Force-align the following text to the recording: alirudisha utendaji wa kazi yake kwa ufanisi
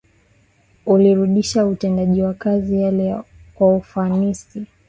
alirudisha 0.85 1.65
utendaji 1.65 2.21
wa 2.21 2.33
kazi 2.33 2.81
yake 2.81 3.27
kwa 3.55 3.75
ufanisi 3.75 4.65